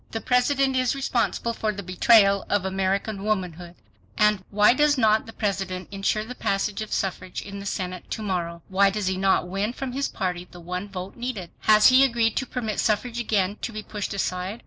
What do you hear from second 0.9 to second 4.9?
RESPONSIBLE FOR THE BETRAYAL OF AMERICAN WOMANHOOD. And— WHY